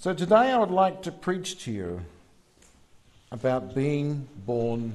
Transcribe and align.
So 0.00 0.14
today 0.14 0.50
I 0.50 0.56
would 0.56 0.70
like 0.70 1.02
to 1.02 1.12
preach 1.12 1.62
to 1.64 1.70
you 1.70 2.00
about 3.30 3.74
being 3.74 4.26
born 4.46 4.94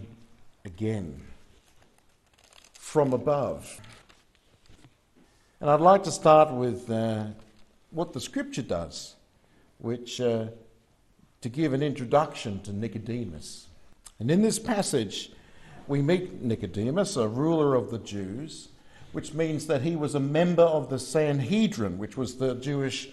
again 0.66 1.21
from 2.74 3.14
above. 3.14 3.80
And 5.62 5.70
I'd 5.70 5.80
like 5.80 6.02
to 6.06 6.12
start 6.12 6.52
with 6.52 6.90
uh, 6.90 7.26
what 7.92 8.14
the 8.14 8.20
scripture 8.20 8.64
does, 8.64 9.14
which 9.78 10.20
uh, 10.20 10.48
to 11.42 11.50
give 11.50 11.74
an 11.74 11.84
introduction 11.84 12.60
to 12.64 12.74
Nicodemus. 12.74 13.68
And 14.20 14.32
in 14.32 14.42
this 14.42 14.58
passage, 14.58 15.32
we 15.88 16.02
meet 16.02 16.42
Nicodemus, 16.42 17.16
a 17.16 17.28
ruler 17.28 17.76
of 17.76 17.92
the 17.92 18.00
Jews, 18.00 18.70
which 19.12 19.36
means 19.36 19.68
that 19.68 19.84
he 19.84 19.96
was 19.96 20.16
a 20.16 20.20
member 20.20 20.64
of 20.64 20.90
the 20.90 20.98
Sanhedrin, 20.98 22.00
which 22.00 22.18
was 22.18 22.38
the 22.38 22.56
Jewish 22.56 23.10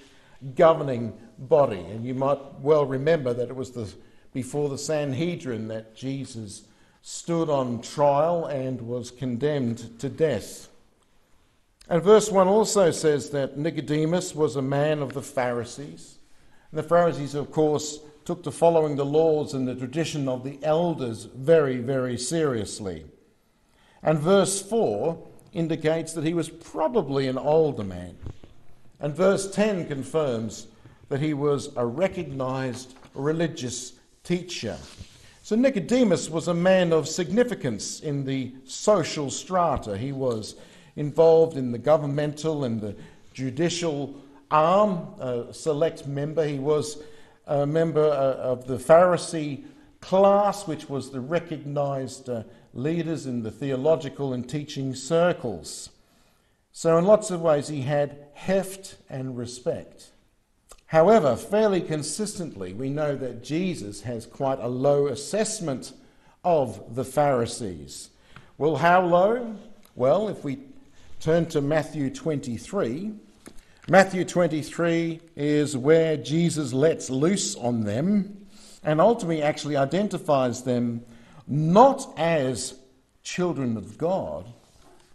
governing 0.55 1.13
body. 1.39 1.81
And 1.81 2.05
you 2.05 2.15
might 2.15 2.39
well 2.61 2.85
remember 2.85 3.33
that 3.35 3.49
it 3.49 3.57
was 3.57 3.71
the, 3.71 3.93
before 4.33 4.69
the 4.69 4.79
Sanhedrin 4.79 5.69
that 5.69 5.95
Jesus 5.95 6.65
stood 7.03 7.51
on 7.51 7.83
trial 7.83 8.47
and 8.47 8.81
was 8.81 9.11
condemned 9.11 9.99
to 9.99 10.09
death. 10.09 10.69
And 11.89 12.03
verse 12.03 12.31
1 12.31 12.47
also 12.47 12.91
says 12.91 13.31
that 13.31 13.59
Nicodemus 13.59 14.35
was 14.35 14.57
a 14.57 14.63
man 14.63 15.01
of 15.01 15.13
the 15.13 15.23
Pharisees. 15.23 16.19
And 16.71 16.79
the 16.79 16.89
Pharisees, 16.89 17.35
of 17.35 17.51
course, 17.51 17.99
took 18.25 18.45
to 18.45 18.53
following 18.53 18.97
the 18.97 19.05
laws 19.05 19.53
and 19.53 19.67
the 19.67 19.75
tradition 19.75 20.29
of 20.29 20.45
the 20.45 20.59
elders 20.63 21.25
very, 21.25 21.79
very 21.79 22.17
seriously. 22.17 23.05
And 24.03 24.19
verse 24.19 24.63
4 24.63 25.19
indicates 25.53 26.13
that 26.13 26.25
he 26.25 26.35
was 26.35 26.49
probably 26.49 27.27
an 27.27 27.39
older 27.39 27.85
man. 27.85 28.17
And 29.03 29.15
verse 29.17 29.51
10 29.51 29.89
confirms 29.89 30.69
that 31.09 31.21
he 31.21 31.35
was 31.35 31.71
a 31.77 31.85
recognized 31.85 32.95
religious 33.15 33.95
teacher. 34.23 34.79
So 35.43 35.57
Nicodemus 35.57 36.31
was 36.31 36.47
a 36.47 36.55
man 36.55 36.93
of 36.93 37.09
significance 37.09 37.99
in 37.99 38.25
the 38.25 38.55
social 38.65 39.29
strata. 39.29 39.99
He 39.99 40.13
was 40.13 40.55
involved 40.95 41.57
in 41.57 41.73
the 41.73 41.79
governmental 41.79 42.63
and 42.65 42.81
the 42.81 42.95
judicial 43.35 44.15
arm, 44.53 45.09
a 45.19 45.53
select 45.53 46.07
member. 46.07 46.47
He 46.47 46.61
was 46.61 47.03
a 47.49 47.67
member 47.67 48.05
uh, 48.05 48.35
of 48.37 48.69
the 48.69 48.77
Pharisee 48.77 49.65
class, 50.01 50.69
which 50.69 50.89
was 50.89 51.11
the 51.11 51.21
recognized 51.21 52.29
uh, 52.29 52.45
leaders 52.73 53.27
in 53.27 53.43
the 53.43 53.51
theological 53.51 54.33
and 54.33 54.49
teaching 54.49 54.95
circles. 54.95 55.91
So, 56.73 56.97
in 56.97 57.05
lots 57.05 57.31
of 57.31 57.43
ways, 57.43 57.69
he 57.69 57.83
had 57.83 58.17
heft 58.33 58.97
and 59.11 59.37
respect. 59.37 60.11
However, 60.87 61.37
fairly 61.37 61.81
consistently, 61.81 62.73
we 62.73 62.89
know 62.89 63.15
that 63.15 63.45
Jesus 63.45 64.03
has 64.03 64.27
quite 64.27 64.59
a 64.59 64.69
low 64.69 65.07
assessment 65.07 65.93
of 66.45 66.95
the 66.95 67.05
Pharisees. 67.05 68.11
Well, 68.59 68.77
how 68.77 69.05
low? 69.05 69.57
Well, 69.95 70.29
if 70.29 70.45
we 70.45 70.59
turn 71.21 71.47
to 71.47 71.61
Matthew 71.61 72.11
23, 72.11 73.13
Matthew 73.89 74.25
23 74.25 75.21
is 75.37 75.77
where 75.77 76.17
Jesus 76.17 76.73
lets 76.73 77.11
loose 77.11 77.55
on 77.57 77.85
them 77.85 78.47
and 78.83 79.01
ultimately 79.01 79.43
actually 79.43 79.77
identifies 79.77 80.63
them 80.63 81.05
not 81.47 82.13
as 82.19 82.75
children 83.23 83.77
of 83.77 83.99
God, 83.99 84.47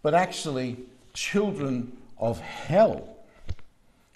but 0.01 0.13
actually 0.13 0.77
children 1.17 1.97
of 2.19 2.39
hell. 2.39 3.17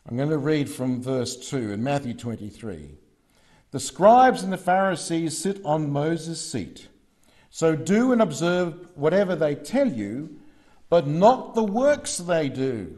I'm 0.07 0.17
going 0.17 0.29
to 0.29 0.37
read 0.37 0.69
from 0.69 1.01
verse 1.01 1.49
2 1.49 1.71
in 1.71 1.83
Matthew 1.83 2.13
23. 2.13 2.91
The 3.71 3.79
scribes 3.79 4.43
and 4.43 4.53
the 4.53 4.57
Pharisees 4.57 5.35
sit 5.35 5.59
on 5.65 5.91
Moses' 5.91 6.39
seat. 6.39 6.89
So 7.49 7.75
do 7.75 8.11
and 8.11 8.21
observe 8.21 8.87
whatever 8.95 9.35
they 9.35 9.55
tell 9.55 9.91
you, 9.91 10.37
but 10.89 11.07
not 11.07 11.55
the 11.55 11.63
works 11.63 12.17
they 12.17 12.49
do. 12.49 12.95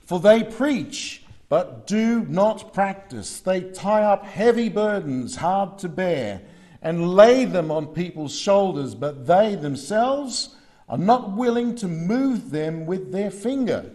For 0.00 0.18
they 0.18 0.42
preach, 0.42 1.22
but 1.50 1.86
do 1.86 2.24
not 2.24 2.72
practice. 2.72 3.40
They 3.40 3.60
tie 3.60 4.02
up 4.02 4.24
heavy 4.24 4.70
burdens 4.70 5.36
hard 5.36 5.78
to 5.80 5.90
bear 5.90 6.40
and 6.80 7.14
lay 7.14 7.44
them 7.44 7.70
on 7.70 7.88
people's 7.88 8.34
shoulders, 8.34 8.94
but 8.94 9.26
they 9.26 9.56
themselves 9.56 10.56
are 10.92 10.98
not 10.98 11.32
willing 11.32 11.74
to 11.74 11.88
move 11.88 12.50
them 12.50 12.84
with 12.84 13.12
their 13.12 13.30
finger. 13.30 13.90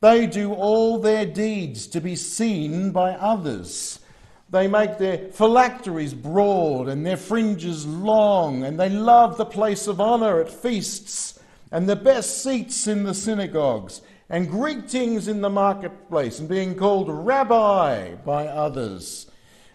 They 0.00 0.26
do 0.26 0.54
all 0.54 0.98
their 0.98 1.26
deeds 1.26 1.86
to 1.88 2.00
be 2.00 2.16
seen 2.16 2.90
by 2.90 3.10
others. 3.10 4.00
They 4.48 4.66
make 4.66 4.96
their 4.96 5.30
phylacteries 5.30 6.14
broad 6.14 6.88
and 6.88 7.04
their 7.04 7.18
fringes 7.18 7.86
long, 7.86 8.64
and 8.64 8.80
they 8.80 8.88
love 8.88 9.36
the 9.36 9.44
place 9.44 9.86
of 9.86 10.00
honor 10.00 10.40
at 10.40 10.50
feasts 10.50 11.38
and 11.70 11.86
the 11.86 11.96
best 11.96 12.42
seats 12.42 12.86
in 12.86 13.04
the 13.04 13.12
synagogues 13.12 14.00
and 14.30 14.50
greetings 14.50 15.28
in 15.28 15.42
the 15.42 15.50
marketplace 15.50 16.38
and 16.38 16.48
being 16.48 16.76
called 16.76 17.10
rabbi 17.10 18.14
by 18.14 18.46
others. 18.46 19.30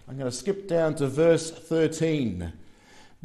I'm 0.07 0.17
going 0.17 0.31
to 0.31 0.35
skip 0.35 0.67
down 0.67 0.95
to 0.95 1.07
verse 1.07 1.51
13. 1.51 2.51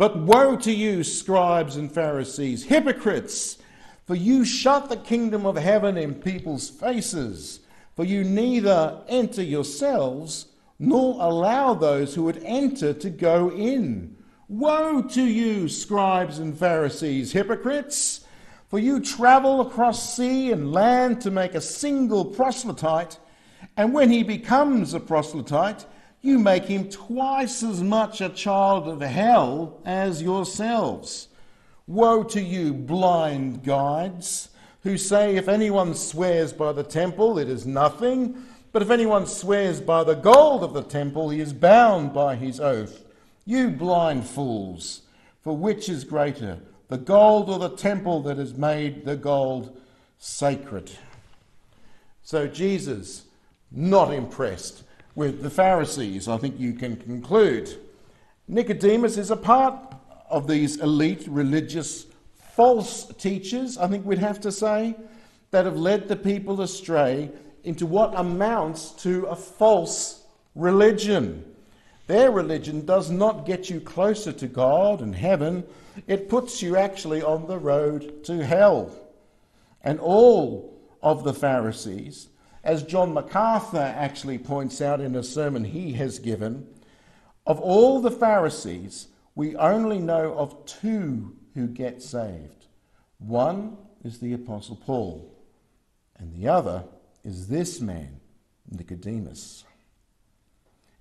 But 0.01 0.17
woe 0.17 0.57
to 0.57 0.73
you, 0.73 1.05
scribes 1.05 1.77
and 1.77 1.93
Pharisees, 1.93 2.65
hypocrites! 2.65 3.59
For 4.07 4.15
you 4.15 4.47
shut 4.47 4.89
the 4.89 4.97
kingdom 4.97 5.45
of 5.45 5.57
heaven 5.57 5.99
in 5.99 6.15
people's 6.15 6.71
faces, 6.71 7.61
for 7.95 8.07
you 8.07 8.25
neither 8.25 9.03
enter 9.09 9.43
yourselves 9.43 10.47
nor 10.79 11.21
allow 11.21 11.75
those 11.75 12.15
who 12.15 12.23
would 12.23 12.43
enter 12.43 12.95
to 12.95 13.11
go 13.11 13.51
in. 13.51 14.17
Woe 14.49 15.03
to 15.03 15.23
you, 15.23 15.69
scribes 15.69 16.39
and 16.39 16.57
Pharisees, 16.57 17.33
hypocrites! 17.33 18.25
For 18.69 18.79
you 18.79 19.01
travel 19.01 19.61
across 19.61 20.17
sea 20.17 20.51
and 20.51 20.73
land 20.73 21.21
to 21.21 21.31
make 21.31 21.55
a 21.55 21.61
single 21.61 22.25
proselyte, 22.25 23.19
and 23.77 23.93
when 23.93 24.11
he 24.11 24.23
becomes 24.23 24.95
a 24.95 25.01
proselyte, 25.01 25.85
you 26.23 26.39
make 26.39 26.65
him 26.65 26.89
twice 26.89 27.63
as 27.63 27.83
much 27.83 28.21
a 28.21 28.29
child 28.29 28.89
of 28.89 29.01
hell 29.01 29.81
as 29.85 30.23
yourselves. 30.23 31.29
Woe 31.87 32.23
to 32.25 32.41
you, 32.41 32.73
blind 32.73 33.65
guides, 33.65 34.51
who 34.83 34.97
say, 34.97 35.37
If 35.37 35.49
anyone 35.49 35.95
swears 35.95 36.53
by 36.53 36.73
the 36.73 36.83
temple, 36.83 37.39
it 37.39 37.49
is 37.49 37.67
nothing, 37.67 38.43
but 38.73 38.83
if 38.83 38.91
anyone 38.91 39.27
swears 39.27 39.81
by 39.81 40.05
the 40.05 40.15
gold 40.15 40.63
of 40.63 40.73
the 40.73 40.83
temple, 40.83 41.31
he 41.31 41.41
is 41.41 41.53
bound 41.53 42.13
by 42.13 42.37
his 42.37 42.61
oath. 42.61 43.05
You 43.45 43.71
blind 43.71 44.27
fools, 44.27 45.03
for 45.43 45.57
which 45.57 45.89
is 45.89 46.05
greater? 46.05 46.61
the 46.91 46.99
gold 46.99 47.49
or 47.49 47.59
the 47.61 47.77
temple 47.77 48.21
that 48.21 48.37
has 48.37 48.55
made 48.55 49.05
the 49.05 49.17
gold 49.17 49.81
sacred. 50.19 50.91
So 52.23 52.49
Jesus, 52.49 53.27
not 53.71 54.13
impressed 54.13 54.83
with 55.15 55.43
the 55.43 55.51
Pharisees, 55.51 56.29
I 56.29 56.37
think 56.37 56.59
you 56.59 56.73
can 56.73 56.97
conclude. 56.97 57.77
Nicodemus 58.49 59.17
is 59.17 59.31
a 59.31 59.37
part 59.37 59.95
of 60.29 60.47
these 60.47 60.79
elite 60.79 61.25
religious 61.29 62.07
false 62.55 63.07
teachers, 63.19 63.79
I 63.79 63.89
think 63.89 64.05
we'd 64.05 64.19
have 64.19 64.41
to 64.41 64.53
say, 64.53 64.95
that 65.51 65.65
have 65.65 65.77
led 65.77 66.09
the 66.09 66.17
people 66.17 66.61
astray 66.61 67.31
into 67.65 67.87
what 67.87 68.19
amounts 68.19 68.91
to 69.03 69.27
a 69.27 69.37
false 69.37 70.25
religion. 70.55 71.45
Their 72.07 72.31
religion 72.31 72.85
does 72.85 73.11
not 73.11 73.47
get 73.47 73.71
you 73.71 73.81
closer 73.81 74.33
to 74.33 74.47
God 74.47 75.01
and 75.01 75.15
heaven, 75.15 75.65
it 76.07 76.29
puts 76.29 76.63
you 76.63 76.77
actually 76.77 77.23
on 77.23 77.47
the 77.47 77.59
road 77.59 78.25
to 78.25 78.45
hell. 78.45 78.91
And 79.83 80.01
all 80.01 80.77
of 81.03 81.25
the 81.25 81.35
Pharisees, 81.35 82.29
as 82.63 82.83
John 82.83 83.15
MacArthur 83.15 83.95
actually 83.97 84.39
points 84.39 84.81
out 84.81 85.01
in 85.01 85.17
a 85.17 85.23
sermon 85.23 85.65
he 85.65 85.93
has 85.95 86.19
given, 86.19 86.67
of 87.47 87.59
all 87.61 88.01
the 88.01 88.11
Pharisees, 88.11 89.09
we 89.35 89.57
only 89.57 89.99
know 89.99 90.35
of 90.35 90.67
two 90.67 91.37
who 91.55 91.67
get 91.67 92.03
saved. 92.03 92.67
One 93.19 93.77
is 94.05 94.19
the 94.19 94.33
Apostle 94.33 94.77
Paul, 94.77 95.35
and 96.19 96.35
the 96.35 96.49
other 96.49 96.85
is 97.25 97.49
this 97.49 97.81
man, 97.81 98.21
Nicodemus. 98.71 99.65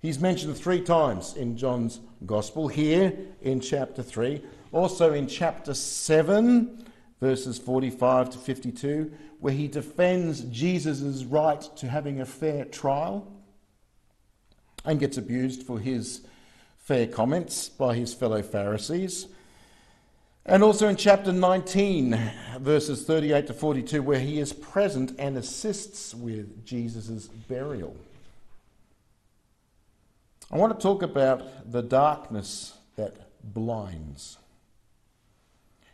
He's 0.00 0.18
mentioned 0.18 0.56
three 0.56 0.80
times 0.80 1.36
in 1.36 1.58
John's 1.58 2.00
Gospel, 2.24 2.68
here 2.68 3.12
in 3.42 3.60
chapter 3.60 4.02
3, 4.02 4.42
also 4.72 5.12
in 5.12 5.26
chapter 5.26 5.74
7, 5.74 6.86
verses 7.20 7.58
45 7.58 8.30
to 8.30 8.38
52, 8.38 9.12
where 9.38 9.52
he 9.52 9.68
defends 9.68 10.40
Jesus' 10.42 11.24
right 11.24 11.60
to 11.76 11.88
having 11.88 12.20
a 12.20 12.26
fair 12.26 12.64
trial 12.64 13.30
and 14.84 14.98
gets 14.98 15.18
abused 15.18 15.62
for 15.62 15.78
his 15.78 16.22
fair 16.78 17.06
comments 17.06 17.68
by 17.68 17.94
his 17.94 18.14
fellow 18.14 18.42
Pharisees. 18.42 19.28
And 20.46 20.62
also 20.62 20.88
in 20.88 20.96
chapter 20.96 21.32
19, 21.32 22.18
verses 22.58 23.04
38 23.04 23.46
to 23.48 23.52
42, 23.52 24.02
where 24.02 24.18
he 24.18 24.40
is 24.40 24.52
present 24.52 25.14
and 25.18 25.36
assists 25.36 26.14
with 26.14 26.64
Jesus' 26.64 27.28
burial. 27.28 27.94
I 30.50 30.56
want 30.56 30.76
to 30.76 30.82
talk 30.82 31.02
about 31.02 31.70
the 31.70 31.82
darkness 31.82 32.74
that 32.96 33.14
blinds. 33.44 34.38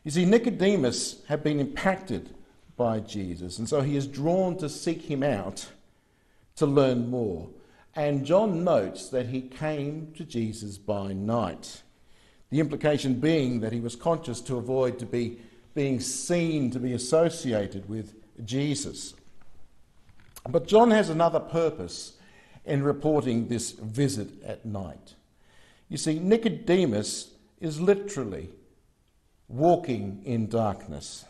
You 0.07 0.13
see, 0.13 0.25
Nicodemus 0.25 1.25
had 1.27 1.43
been 1.43 1.59
impacted 1.59 2.33
by 2.77 3.01
Jesus, 3.01 3.59
and 3.59 3.69
so 3.69 3.81
he 3.81 3.97
is 3.97 4.07
drawn 4.07 4.57
to 4.59 4.69
seek 4.69 5.03
him 5.03 5.25
out 5.25 5.67
to 6.55 6.65
learn 6.65 7.11
more. 7.11 7.49
And 7.97 8.25
John 8.25 8.63
notes 8.63 9.09
that 9.09 9.27
he 9.27 9.41
came 9.41 10.13
to 10.17 10.23
Jesus 10.23 10.79
by 10.79 11.13
night. 11.13 11.83
The 12.51 12.61
implication 12.61 13.15
being 13.15 13.59
that 13.63 13.73
he 13.73 13.81
was 13.81 13.97
conscious 13.97 14.41
to 14.43 14.59
avoid 14.59 15.01
to 15.01 15.07
be 15.07 15.41
being 15.75 15.99
seen 15.99 16.71
to 16.71 16.79
be 16.79 16.93
associated 16.93 17.89
with 17.89 18.15
Jesus. 18.45 19.13
But 20.49 20.69
John 20.69 20.93
has 20.93 21.11
another 21.11 21.41
purpose 21.41 22.13
in 22.65 22.85
reporting 22.85 23.49
this 23.49 23.73
visit 23.73 24.41
at 24.45 24.65
night. 24.65 25.15
You 25.89 25.97
see, 25.97 26.21
Nicodemus 26.21 27.33
is 27.61 27.81
literally 27.81 28.51
walking 29.49 30.23
in 30.25 30.49
darkness. 30.49 31.25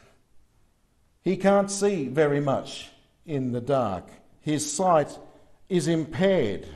He 1.22 1.36
can't 1.36 1.70
see 1.70 2.08
very 2.08 2.40
much 2.40 2.88
in 3.24 3.52
the 3.52 3.60
dark. 3.60 4.08
His 4.40 4.70
sight 4.70 5.18
is 5.68 5.88
impaired. 5.88 6.66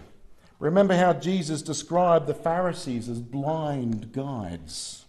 Remember 0.58 0.94
how 0.94 1.12
Jesus 1.14 1.62
described 1.62 2.26
the 2.26 2.34
Pharisees 2.34 3.08
as 3.08 3.20
blind 3.20 4.12
guides. 4.12 5.06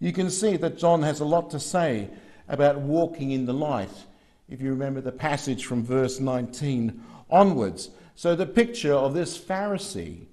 You 0.00 0.12
can 0.12 0.30
see 0.30 0.56
that 0.56 0.78
John 0.78 1.02
has 1.02 1.20
a 1.20 1.24
lot 1.24 1.50
to 1.50 1.60
say 1.60 2.10
about 2.48 2.80
walking 2.80 3.30
in 3.30 3.46
the 3.46 3.54
light, 3.54 3.90
if 4.48 4.60
you 4.60 4.70
remember 4.70 5.00
the 5.00 5.12
passage 5.12 5.64
from 5.64 5.84
verse 5.84 6.20
19 6.20 7.02
onwards. 7.30 7.90
So, 8.14 8.34
the 8.34 8.46
picture 8.46 8.94
of 8.94 9.14
this 9.14 9.38
Pharisee 9.38 10.26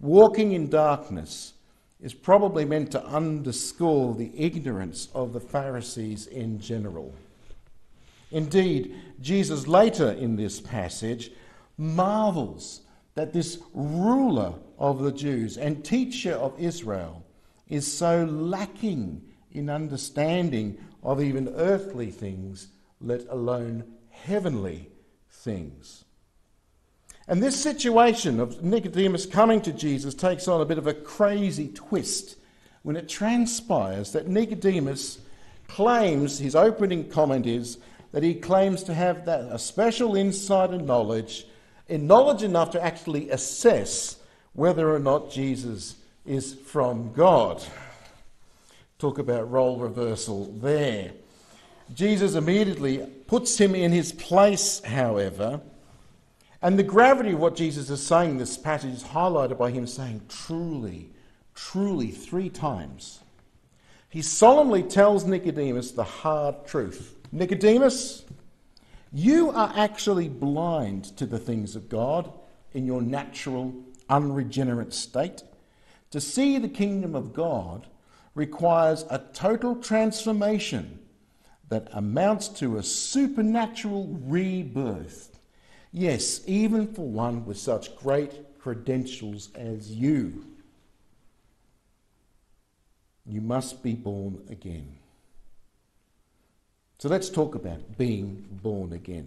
walking 0.00 0.52
in 0.52 0.68
darkness 0.68 1.52
is 2.00 2.14
probably 2.14 2.64
meant 2.64 2.90
to 2.92 3.04
underscore 3.06 4.14
the 4.14 4.30
ignorance 4.36 5.08
of 5.14 5.32
the 5.32 5.40
Pharisees 5.40 6.26
in 6.26 6.60
general. 6.60 7.14
Indeed, 8.30 8.94
Jesus 9.20 9.66
later 9.66 10.10
in 10.10 10.36
this 10.36 10.60
passage 10.60 11.30
marvels 11.78 12.82
that 13.14 13.32
this 13.32 13.58
ruler 13.72 14.54
of 14.78 15.02
the 15.02 15.12
Jews 15.12 15.56
and 15.56 15.84
teacher 15.84 16.34
of 16.34 16.58
Israel 16.58 17.24
is 17.68 17.90
so 17.90 18.24
lacking 18.24 19.22
in 19.52 19.70
understanding 19.70 20.76
of 21.02 21.22
even 21.22 21.48
earthly 21.56 22.10
things, 22.10 22.68
let 23.00 23.26
alone 23.28 23.84
heavenly 24.10 24.90
things. 25.30 26.04
And 27.28 27.42
this 27.42 27.60
situation 27.60 28.38
of 28.38 28.62
Nicodemus 28.62 29.26
coming 29.26 29.60
to 29.62 29.72
Jesus 29.72 30.14
takes 30.14 30.46
on 30.46 30.60
a 30.60 30.64
bit 30.64 30.78
of 30.78 30.86
a 30.86 30.94
crazy 30.94 31.68
twist 31.68 32.36
when 32.82 32.94
it 32.94 33.08
transpires 33.08 34.12
that 34.12 34.28
Nicodemus 34.28 35.18
claims, 35.66 36.38
his 36.38 36.54
opening 36.54 37.08
comment 37.08 37.44
is, 37.46 37.78
that 38.12 38.22
he 38.22 38.34
claims 38.34 38.84
to 38.84 38.94
have 38.94 39.24
that, 39.24 39.40
a 39.40 39.58
special 39.58 40.14
insight 40.14 40.70
and 40.70 40.86
knowledge, 40.86 41.46
in 41.88 42.06
knowledge 42.06 42.44
enough 42.44 42.70
to 42.70 42.82
actually 42.82 43.28
assess 43.30 44.18
whether 44.52 44.94
or 44.94 45.00
not 45.00 45.32
Jesus 45.32 45.96
is 46.24 46.54
from 46.54 47.12
God. 47.12 47.60
Talk 49.00 49.18
about 49.18 49.50
role 49.50 49.78
reversal 49.78 50.46
there. 50.60 51.10
Jesus 51.92 52.36
immediately 52.36 52.98
puts 53.26 53.58
him 53.58 53.74
in 53.74 53.90
his 53.90 54.12
place, 54.12 54.80
however 54.84 55.60
and 56.66 56.76
the 56.76 56.82
gravity 56.82 57.30
of 57.30 57.38
what 57.38 57.54
Jesus 57.54 57.90
is 57.90 58.04
saying 58.04 58.30
in 58.30 58.38
this 58.38 58.56
passage 58.56 58.92
is 58.92 59.04
highlighted 59.04 59.56
by 59.56 59.70
him 59.70 59.86
saying, 59.86 60.22
truly, 60.28 61.12
truly, 61.54 62.10
three 62.10 62.50
times. 62.50 63.20
He 64.08 64.20
solemnly 64.20 64.82
tells 64.82 65.24
Nicodemus 65.24 65.92
the 65.92 66.02
hard 66.02 66.66
truth 66.66 67.14
Nicodemus, 67.30 68.24
you 69.12 69.50
are 69.52 69.72
actually 69.76 70.28
blind 70.28 71.04
to 71.16 71.24
the 71.24 71.38
things 71.38 71.76
of 71.76 71.88
God 71.88 72.32
in 72.72 72.84
your 72.84 73.00
natural, 73.00 73.72
unregenerate 74.08 74.92
state. 74.92 75.44
To 76.10 76.20
see 76.20 76.58
the 76.58 76.68
kingdom 76.68 77.14
of 77.14 77.32
God 77.32 77.86
requires 78.34 79.04
a 79.08 79.20
total 79.32 79.76
transformation 79.76 80.98
that 81.68 81.86
amounts 81.92 82.48
to 82.48 82.76
a 82.76 82.82
supernatural 82.82 84.18
rebirth. 84.24 85.35
Yes, 85.98 86.42
even 86.46 86.92
for 86.92 87.08
one 87.08 87.46
with 87.46 87.56
such 87.56 87.96
great 87.96 88.58
credentials 88.58 89.48
as 89.54 89.90
you. 89.90 90.44
You 93.24 93.40
must 93.40 93.82
be 93.82 93.94
born 93.94 94.42
again. 94.50 94.98
So 96.98 97.08
let's 97.08 97.30
talk 97.30 97.54
about 97.54 97.96
being 97.96 98.44
born 98.62 98.92
again. 98.92 99.26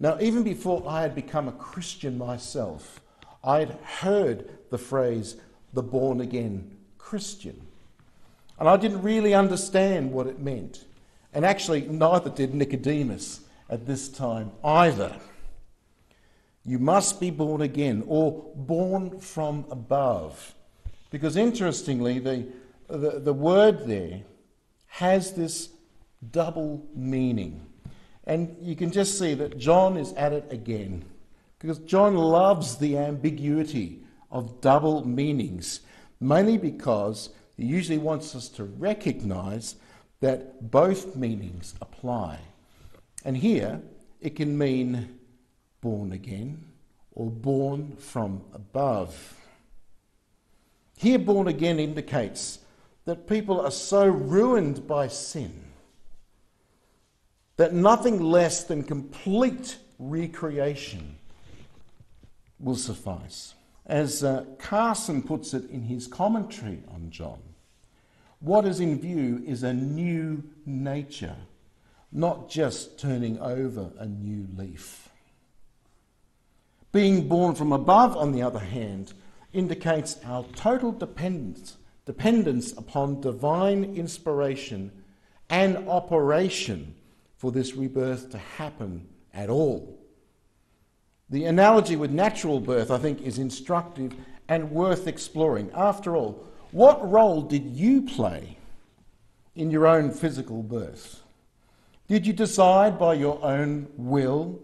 Now, 0.00 0.18
even 0.20 0.42
before 0.42 0.82
I 0.84 1.02
had 1.02 1.14
become 1.14 1.46
a 1.46 1.52
Christian 1.52 2.18
myself, 2.18 3.00
I 3.44 3.60
had 3.60 3.78
heard 3.84 4.50
the 4.70 4.78
phrase 4.78 5.36
the 5.74 5.82
born 5.84 6.20
again 6.20 6.76
Christian. 6.98 7.68
And 8.58 8.68
I 8.68 8.76
didn't 8.78 9.02
really 9.02 9.32
understand 9.32 10.10
what 10.10 10.26
it 10.26 10.40
meant. 10.40 10.86
And 11.32 11.44
actually, 11.44 11.82
neither 11.82 12.30
did 12.30 12.52
Nicodemus 12.52 13.42
at 13.68 13.86
this 13.86 14.08
time 14.08 14.50
either. 14.64 15.14
You 16.70 16.78
must 16.78 17.18
be 17.18 17.30
born 17.30 17.62
again 17.62 18.04
or 18.06 18.44
born 18.54 19.18
from 19.18 19.64
above. 19.72 20.54
Because 21.10 21.36
interestingly, 21.36 22.20
the, 22.20 22.46
the, 22.86 23.18
the 23.18 23.32
word 23.32 23.88
there 23.88 24.20
has 24.86 25.32
this 25.32 25.70
double 26.30 26.86
meaning. 26.94 27.66
And 28.22 28.56
you 28.60 28.76
can 28.76 28.92
just 28.92 29.18
see 29.18 29.34
that 29.34 29.58
John 29.58 29.96
is 29.96 30.12
at 30.12 30.32
it 30.32 30.46
again. 30.52 31.04
Because 31.58 31.80
John 31.80 32.14
loves 32.14 32.76
the 32.76 32.98
ambiguity 32.98 34.04
of 34.30 34.60
double 34.60 35.04
meanings, 35.04 35.80
mainly 36.20 36.56
because 36.56 37.30
he 37.56 37.64
usually 37.64 37.98
wants 37.98 38.36
us 38.36 38.48
to 38.50 38.62
recognize 38.62 39.74
that 40.20 40.70
both 40.70 41.16
meanings 41.16 41.74
apply. 41.80 42.38
And 43.24 43.36
here 43.36 43.82
it 44.20 44.36
can 44.36 44.56
mean 44.56 45.16
born 45.80 46.12
again 46.12 46.64
or 47.12 47.30
born 47.30 47.96
from 47.96 48.42
above. 48.52 49.36
Here, 50.96 51.18
born 51.18 51.48
again 51.48 51.78
indicates 51.78 52.58
that 53.04 53.26
people 53.26 53.60
are 53.60 53.70
so 53.70 54.06
ruined 54.06 54.86
by 54.86 55.08
sin 55.08 55.64
that 57.56 57.74
nothing 57.74 58.20
less 58.20 58.64
than 58.64 58.82
complete 58.82 59.76
recreation 59.98 61.16
will 62.58 62.76
suffice. 62.76 63.54
As 63.84 64.24
uh, 64.24 64.44
Carson 64.58 65.22
puts 65.22 65.52
it 65.52 65.68
in 65.68 65.82
his 65.82 66.06
commentary 66.06 66.82
on 66.88 67.10
John, 67.10 67.40
what 68.38 68.64
is 68.64 68.80
in 68.80 68.98
view 68.98 69.42
is 69.46 69.62
a 69.62 69.74
new 69.74 70.42
nature, 70.64 71.36
not 72.10 72.48
just 72.48 72.98
turning 72.98 73.38
over 73.40 73.90
a 73.98 74.06
new 74.06 74.46
leaf. 74.56 75.09
Being 76.92 77.28
born 77.28 77.54
from 77.54 77.72
above, 77.72 78.16
on 78.16 78.32
the 78.32 78.42
other 78.42 78.58
hand, 78.58 79.12
indicates 79.52 80.16
our 80.24 80.44
total 80.56 80.90
dependence, 80.90 81.76
dependence 82.04 82.72
upon 82.72 83.20
divine 83.20 83.84
inspiration 83.96 84.90
and 85.48 85.88
operation 85.88 86.94
for 87.36 87.52
this 87.52 87.74
rebirth 87.74 88.30
to 88.30 88.38
happen 88.38 89.08
at 89.32 89.48
all. 89.50 89.98
The 91.28 91.44
analogy 91.44 91.94
with 91.94 92.10
natural 92.10 92.60
birth, 92.60 92.90
I 92.90 92.98
think, 92.98 93.22
is 93.22 93.38
instructive 93.38 94.14
and 94.48 94.72
worth 94.72 95.06
exploring. 95.06 95.70
After 95.74 96.16
all, 96.16 96.44
what 96.72 97.08
role 97.08 97.42
did 97.42 97.66
you 97.66 98.02
play 98.02 98.58
in 99.54 99.70
your 99.70 99.86
own 99.86 100.10
physical 100.10 100.62
birth? 100.62 101.22
Did 102.08 102.26
you 102.26 102.32
decide 102.32 102.98
by 102.98 103.14
your 103.14 103.42
own 103.44 103.86
will 103.96 104.60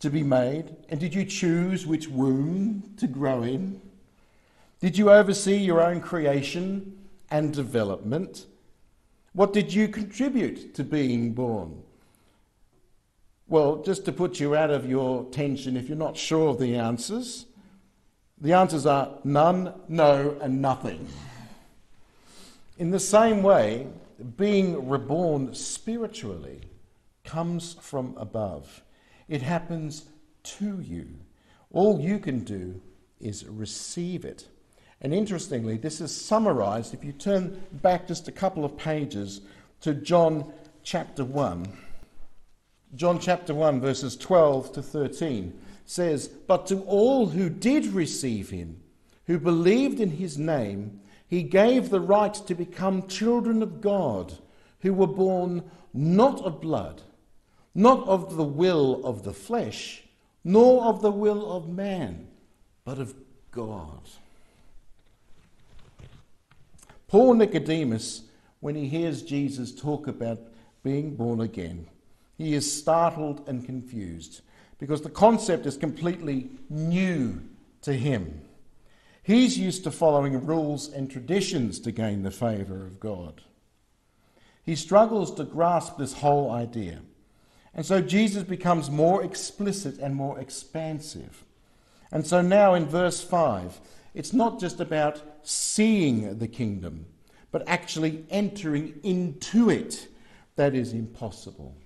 to 0.00 0.10
be 0.10 0.22
made? 0.22 0.76
And 0.88 1.00
did 1.00 1.14
you 1.14 1.24
choose 1.24 1.86
which 1.86 2.08
womb 2.08 2.94
to 2.98 3.06
grow 3.06 3.42
in? 3.42 3.80
Did 4.80 4.98
you 4.98 5.10
oversee 5.10 5.56
your 5.56 5.80
own 5.80 6.00
creation 6.00 6.98
and 7.30 7.52
development? 7.52 8.46
What 9.32 9.52
did 9.52 9.72
you 9.72 9.88
contribute 9.88 10.74
to 10.74 10.84
being 10.84 11.32
born? 11.32 11.82
Well, 13.48 13.82
just 13.82 14.04
to 14.06 14.12
put 14.12 14.40
you 14.40 14.56
out 14.56 14.70
of 14.70 14.88
your 14.88 15.24
tension, 15.26 15.76
if 15.76 15.88
you're 15.88 15.96
not 15.96 16.16
sure 16.16 16.48
of 16.48 16.58
the 16.58 16.76
answers, 16.76 17.46
the 18.40 18.52
answers 18.52 18.86
are 18.86 19.18
none, 19.24 19.72
no, 19.88 20.36
and 20.40 20.60
nothing. 20.60 21.08
In 22.78 22.90
the 22.90 23.00
same 23.00 23.42
way, 23.42 23.86
being 24.36 24.88
reborn 24.88 25.54
spiritually 25.54 26.60
comes 27.24 27.76
from 27.80 28.14
above. 28.18 28.82
It 29.28 29.42
happens 29.42 30.06
to 30.44 30.80
you. 30.80 31.08
All 31.72 32.00
you 32.00 32.18
can 32.18 32.40
do 32.44 32.80
is 33.20 33.44
receive 33.46 34.24
it. 34.24 34.46
And 35.00 35.12
interestingly, 35.12 35.76
this 35.76 36.00
is 36.00 36.14
summarized 36.14 36.94
if 36.94 37.04
you 37.04 37.12
turn 37.12 37.60
back 37.72 38.08
just 38.08 38.28
a 38.28 38.32
couple 38.32 38.64
of 38.64 38.76
pages 38.76 39.40
to 39.80 39.94
John 39.94 40.52
chapter 40.82 41.24
1. 41.24 41.66
John 42.94 43.18
chapter 43.18 43.52
1, 43.52 43.80
verses 43.80 44.16
12 44.16 44.72
to 44.72 44.82
13 44.82 45.58
says, 45.84 46.28
But 46.28 46.66
to 46.68 46.80
all 46.82 47.26
who 47.26 47.50
did 47.50 47.86
receive 47.86 48.50
him, 48.50 48.80
who 49.26 49.38
believed 49.38 50.00
in 50.00 50.12
his 50.12 50.38
name, 50.38 51.00
he 51.26 51.42
gave 51.42 51.90
the 51.90 52.00
right 52.00 52.34
to 52.34 52.54
become 52.54 53.08
children 53.08 53.62
of 53.62 53.80
God, 53.80 54.38
who 54.80 54.94
were 54.94 55.06
born 55.06 55.64
not 55.92 56.40
of 56.42 56.60
blood, 56.60 57.02
not 57.76 58.08
of 58.08 58.36
the 58.36 58.44
will 58.44 59.04
of 59.04 59.22
the 59.22 59.34
flesh, 59.34 60.02
nor 60.42 60.84
of 60.84 61.02
the 61.02 61.10
will 61.10 61.52
of 61.52 61.68
man, 61.68 62.26
but 62.84 62.98
of 62.98 63.14
God. 63.50 64.00
Poor 67.06 67.34
Nicodemus, 67.34 68.22
when 68.60 68.74
he 68.74 68.88
hears 68.88 69.22
Jesus 69.22 69.74
talk 69.74 70.06
about 70.06 70.40
being 70.82 71.14
born 71.14 71.40
again, 71.40 71.86
he 72.38 72.54
is 72.54 72.80
startled 72.80 73.46
and 73.46 73.64
confused 73.64 74.40
because 74.78 75.02
the 75.02 75.10
concept 75.10 75.66
is 75.66 75.76
completely 75.76 76.48
new 76.70 77.42
to 77.82 77.92
him. 77.92 78.40
He's 79.22 79.58
used 79.58 79.84
to 79.84 79.90
following 79.90 80.46
rules 80.46 80.90
and 80.90 81.10
traditions 81.10 81.78
to 81.80 81.92
gain 81.92 82.22
the 82.22 82.30
favour 82.30 82.86
of 82.86 83.00
God. 83.00 83.42
He 84.64 84.76
struggles 84.76 85.34
to 85.34 85.44
grasp 85.44 85.98
this 85.98 86.14
whole 86.14 86.50
idea. 86.50 87.00
And 87.76 87.84
so 87.84 88.00
Jesus 88.00 88.42
becomes 88.42 88.90
more 88.90 89.22
explicit 89.22 89.98
and 89.98 90.16
more 90.16 90.40
expansive. 90.40 91.44
And 92.10 92.26
so 92.26 92.40
now 92.40 92.72
in 92.72 92.86
verse 92.86 93.22
5, 93.22 93.78
it's 94.14 94.32
not 94.32 94.58
just 94.58 94.80
about 94.80 95.22
seeing 95.42 96.38
the 96.38 96.48
kingdom, 96.48 97.04
but 97.52 97.68
actually 97.68 98.24
entering 98.30 98.98
into 99.02 99.68
it 99.68 100.08
that 100.56 100.74
is 100.74 100.94
impossible. 100.94 101.76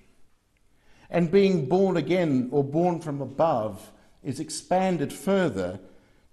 And 1.10 1.28
being 1.28 1.66
born 1.66 1.96
again 1.96 2.48
or 2.52 2.62
born 2.62 3.00
from 3.00 3.20
above 3.20 3.90
is 4.22 4.38
expanded 4.38 5.12
further 5.12 5.80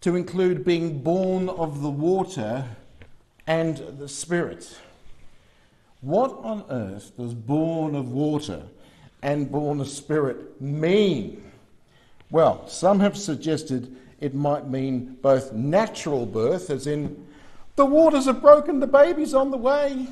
to 0.02 0.16
include 0.16 0.64
being 0.64 1.02
born 1.02 1.50
of 1.50 1.82
the 1.82 1.90
water 1.90 2.64
and 3.48 3.78
the 3.98 4.08
Spirit. 4.08 4.78
What 6.02 6.32
on 6.44 6.64
earth 6.70 7.18
does 7.18 7.34
born 7.34 7.96
of 7.96 8.12
water 8.12 8.68
and 9.22 9.52
born 9.52 9.80
of 9.80 9.88
Spirit 9.88 10.62
mean? 10.62 11.44
Well, 12.30 12.68
some 12.68 13.00
have 13.00 13.18
suggested 13.18 13.96
it 14.20 14.34
might 14.34 14.68
mean 14.68 15.18
both 15.22 15.54
natural 15.54 16.26
birth, 16.26 16.70
as 16.70 16.88
in 16.88 17.26
the 17.76 17.86
waters 17.86 18.26
have 18.26 18.42
broken, 18.42 18.80
the 18.80 18.88
baby's 18.88 19.34
on 19.34 19.52
the 19.52 19.58
way, 19.58 20.08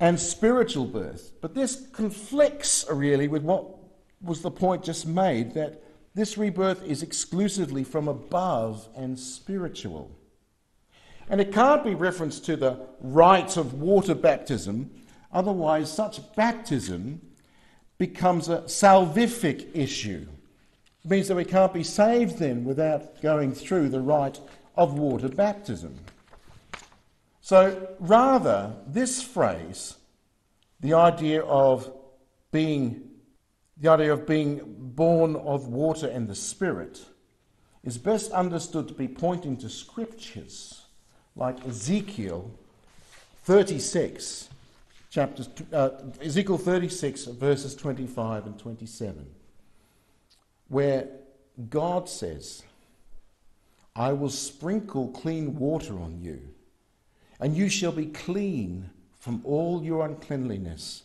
and 0.00 0.18
spiritual 0.18 0.86
birth. 0.86 1.32
But 1.40 1.54
this 1.54 1.86
conflicts 1.92 2.84
really 2.90 3.28
with 3.28 3.42
what 3.42 3.66
was 4.22 4.40
the 4.40 4.50
point 4.50 4.82
just 4.82 5.06
made 5.06 5.54
that 5.54 5.82
this 6.14 6.36
rebirth 6.36 6.82
is 6.84 7.02
exclusively 7.02 7.84
from 7.84 8.08
above 8.08 8.88
and 8.96 9.18
spiritual. 9.18 10.10
And 11.28 11.40
it 11.40 11.52
can't 11.52 11.84
be 11.84 11.94
referenced 11.94 12.44
to 12.46 12.56
the 12.56 12.80
rite 13.00 13.56
of 13.56 13.74
water 13.74 14.14
baptism, 14.14 14.90
otherwise, 15.32 15.92
such 15.92 16.20
baptism 16.34 17.20
becomes 18.02 18.48
a 18.48 18.62
salvific 18.62 19.64
issue. 19.74 20.26
It 21.04 21.08
means 21.08 21.28
that 21.28 21.36
we 21.36 21.44
can't 21.44 21.72
be 21.72 21.84
saved 21.84 22.36
then 22.40 22.64
without 22.64 23.22
going 23.22 23.54
through 23.54 23.90
the 23.90 24.00
rite 24.00 24.40
of 24.76 24.98
water 24.98 25.28
baptism. 25.28 26.00
So, 27.42 27.94
rather, 28.00 28.74
this 28.88 29.22
phrase, 29.22 29.98
the 30.80 30.94
idea 30.94 31.42
of 31.44 31.92
being 32.50 33.08
the 33.76 33.88
idea 33.88 34.12
of 34.12 34.26
being 34.26 34.60
born 34.78 35.36
of 35.36 35.68
water 35.68 36.08
and 36.08 36.26
the 36.26 36.34
Spirit 36.34 37.04
is 37.84 37.98
best 37.98 38.32
understood 38.32 38.88
to 38.88 38.94
be 38.94 39.06
pointing 39.06 39.56
to 39.58 39.68
scriptures 39.68 40.86
like 41.36 41.64
Ezekiel 41.64 42.50
36, 43.44 44.48
chapters, 45.12 45.50
uh, 45.74 45.90
Ezekiel 46.22 46.56
36, 46.56 47.26
verses 47.26 47.74
25 47.74 48.46
and 48.46 48.58
27, 48.58 49.26
where 50.68 51.06
God 51.68 52.08
says, 52.08 52.62
I 53.94 54.14
will 54.14 54.30
sprinkle 54.30 55.08
clean 55.08 55.58
water 55.58 55.98
on 55.98 56.18
you, 56.22 56.40
and 57.38 57.54
you 57.54 57.68
shall 57.68 57.92
be 57.92 58.06
clean 58.06 58.88
from 59.18 59.42
all 59.44 59.84
your 59.84 60.06
uncleanliness 60.06 61.02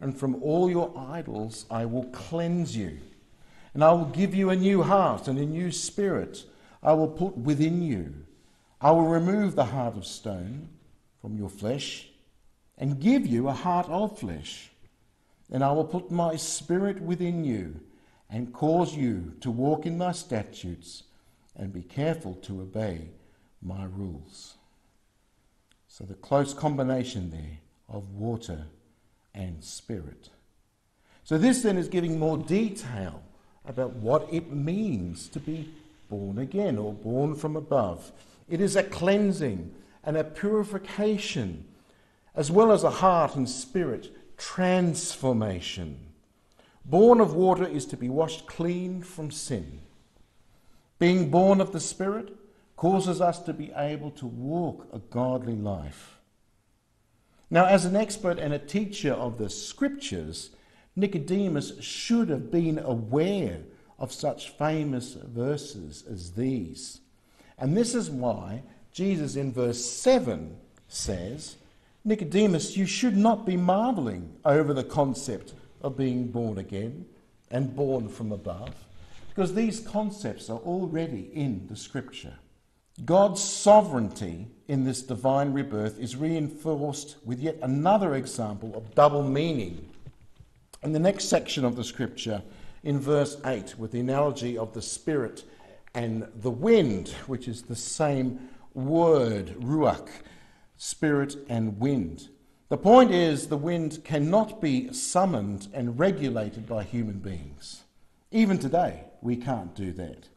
and 0.00 0.18
from 0.18 0.42
all 0.42 0.70
your 0.70 0.92
idols 0.96 1.66
I 1.70 1.84
will 1.84 2.06
cleanse 2.06 2.74
you. 2.74 2.98
And 3.74 3.84
I 3.84 3.92
will 3.92 4.06
give 4.06 4.34
you 4.34 4.48
a 4.48 4.56
new 4.56 4.82
heart 4.82 5.28
and 5.28 5.38
a 5.38 5.44
new 5.44 5.70
spirit 5.70 6.44
I 6.82 6.94
will 6.94 7.08
put 7.08 7.36
within 7.36 7.82
you. 7.82 8.14
I 8.80 8.90
will 8.92 9.06
remove 9.06 9.54
the 9.54 9.66
heart 9.66 9.96
of 9.96 10.06
stone 10.06 10.70
from 11.20 11.36
your 11.36 11.48
flesh 11.48 12.08
and 12.78 13.00
give 13.00 13.26
you 13.26 13.48
a 13.48 13.52
heart 13.52 13.88
of 13.88 14.18
flesh. 14.18 14.70
And 15.50 15.62
I 15.62 15.72
will 15.72 15.84
put 15.84 16.10
my 16.10 16.36
spirit 16.36 17.00
within 17.00 17.44
you 17.44 17.80
and 18.30 18.52
cause 18.52 18.96
you 18.96 19.34
to 19.40 19.50
walk 19.50 19.84
in 19.84 19.98
my 19.98 20.12
statutes 20.12 21.02
and 21.54 21.72
be 21.72 21.82
careful 21.82 22.34
to 22.36 22.62
obey 22.62 23.08
my 23.60 23.84
rules. 23.84 24.54
So, 25.88 26.04
the 26.04 26.14
close 26.14 26.54
combination 26.54 27.30
there 27.30 27.58
of 27.88 28.14
water 28.14 28.66
and 29.34 29.62
spirit. 29.62 30.30
So, 31.24 31.36
this 31.36 31.62
then 31.62 31.76
is 31.76 31.88
giving 31.88 32.18
more 32.18 32.38
detail 32.38 33.22
about 33.66 33.92
what 33.96 34.26
it 34.32 34.50
means 34.50 35.28
to 35.28 35.38
be 35.38 35.70
born 36.08 36.38
again 36.38 36.78
or 36.78 36.92
born 36.92 37.34
from 37.34 37.56
above. 37.56 38.10
It 38.48 38.60
is 38.60 38.76
a 38.76 38.82
cleansing 38.82 39.74
and 40.04 40.16
a 40.16 40.24
purification, 40.24 41.64
as 42.34 42.50
well 42.50 42.72
as 42.72 42.84
a 42.84 42.90
heart 42.90 43.36
and 43.36 43.48
spirit 43.48 44.10
transformation. 44.36 45.98
Born 46.84 47.20
of 47.20 47.34
water 47.34 47.66
is 47.66 47.86
to 47.86 47.96
be 47.96 48.08
washed 48.08 48.46
clean 48.46 49.02
from 49.02 49.30
sin. 49.30 49.80
Being 50.98 51.30
born 51.30 51.60
of 51.60 51.72
the 51.72 51.80
Spirit 51.80 52.36
causes 52.76 53.20
us 53.20 53.38
to 53.40 53.52
be 53.52 53.72
able 53.76 54.10
to 54.12 54.26
walk 54.26 54.88
a 54.92 54.98
godly 54.98 55.54
life. 55.54 56.18
Now, 57.50 57.66
as 57.66 57.84
an 57.84 57.96
expert 57.96 58.38
and 58.38 58.52
a 58.52 58.58
teacher 58.58 59.12
of 59.12 59.38
the 59.38 59.50
scriptures, 59.50 60.50
Nicodemus 60.96 61.80
should 61.80 62.28
have 62.28 62.50
been 62.50 62.78
aware 62.78 63.60
of 63.98 64.12
such 64.12 64.50
famous 64.50 65.14
verses 65.14 66.04
as 66.10 66.32
these. 66.32 67.00
And 67.58 67.76
this 67.76 67.94
is 67.94 68.10
why 68.10 68.62
Jesus 68.90 69.36
in 69.36 69.52
verse 69.52 69.84
7 69.84 70.56
says, 70.88 71.56
Nicodemus, 72.04 72.76
you 72.76 72.86
should 72.86 73.16
not 73.16 73.46
be 73.46 73.56
marveling 73.56 74.36
over 74.44 74.74
the 74.74 74.84
concept 74.84 75.54
of 75.82 75.96
being 75.96 76.28
born 76.28 76.58
again 76.58 77.06
and 77.50 77.76
born 77.76 78.08
from 78.08 78.32
above, 78.32 78.74
because 79.28 79.54
these 79.54 79.80
concepts 79.80 80.50
are 80.50 80.58
already 80.58 81.30
in 81.32 81.66
the 81.68 81.76
scripture. 81.76 82.34
God's 83.04 83.42
sovereignty 83.42 84.48
in 84.68 84.84
this 84.84 85.02
divine 85.02 85.52
rebirth 85.52 85.98
is 85.98 86.16
reinforced 86.16 87.16
with 87.24 87.40
yet 87.40 87.56
another 87.62 88.14
example 88.14 88.74
of 88.76 88.94
double 88.94 89.22
meaning 89.22 89.88
in 90.82 90.92
the 90.92 90.98
next 90.98 91.26
section 91.26 91.64
of 91.64 91.76
the 91.76 91.84
scripture, 91.84 92.42
in 92.82 92.98
verse 92.98 93.40
8, 93.44 93.78
with 93.78 93.92
the 93.92 94.00
analogy 94.00 94.58
of 94.58 94.74
the 94.74 94.82
Spirit 94.82 95.44
and 95.94 96.26
the 96.34 96.50
wind, 96.50 97.10
which 97.26 97.46
is 97.46 97.62
the 97.62 97.76
same 97.76 98.48
word, 98.74 99.54
ruach, 99.60 100.08
spirit 100.82 101.36
and 101.48 101.78
wind. 101.78 102.28
The 102.68 102.78
point 102.78 103.10
is, 103.10 103.48
the 103.48 103.56
wind 103.56 104.02
cannot 104.04 104.60
be 104.60 104.92
summoned 104.92 105.68
and 105.72 105.98
regulated 105.98 106.66
by 106.66 106.84
human 106.84 107.18
beings. 107.18 107.82
Even 108.30 108.58
today, 108.58 109.04
we 109.20 109.36
can't 109.36 109.74
do 109.74 109.92
that 109.92 110.28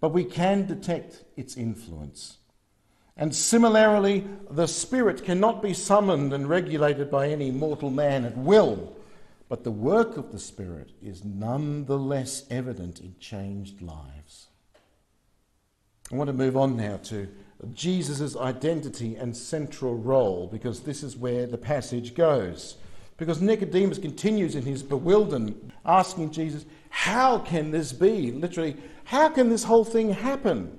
but 0.00 0.10
we 0.10 0.24
can 0.24 0.66
detect 0.66 1.24
its 1.36 1.56
influence. 1.56 2.38
And 3.16 3.34
similarly, 3.34 4.26
the 4.50 4.66
Spirit 4.66 5.24
cannot 5.24 5.62
be 5.62 5.72
summoned 5.72 6.32
and 6.32 6.48
regulated 6.48 7.10
by 7.10 7.28
any 7.28 7.50
mortal 7.50 7.90
man 7.90 8.24
at 8.24 8.36
will, 8.36 8.94
but 9.48 9.64
the 9.64 9.70
work 9.70 10.16
of 10.16 10.32
the 10.32 10.38
Spirit 10.38 10.90
is 11.02 11.24
nonetheless 11.24 12.44
evident 12.50 13.00
in 13.00 13.14
changed 13.18 13.80
lives. 13.80 14.48
I 16.12 16.16
want 16.16 16.28
to 16.28 16.34
move 16.34 16.56
on 16.56 16.76
now 16.76 16.98
to 17.04 17.28
Jesus' 17.72 18.36
identity 18.36 19.16
and 19.16 19.36
central 19.36 19.96
role, 19.96 20.48
because 20.50 20.80
this 20.80 21.02
is 21.02 21.16
where 21.16 21.46
the 21.46 21.58
passage 21.58 22.14
goes. 22.14 22.76
Because 23.16 23.40
Nicodemus 23.40 23.98
continues 23.98 24.54
in 24.54 24.64
his 24.64 24.82
bewilderment, 24.82 25.72
asking 25.84 26.32
Jesus, 26.32 26.66
How 26.90 27.38
can 27.38 27.70
this 27.70 27.92
be? 27.92 28.30
Literally, 28.30 28.76
how 29.04 29.28
can 29.28 29.48
this 29.48 29.64
whole 29.64 29.84
thing 29.84 30.10
happen? 30.12 30.78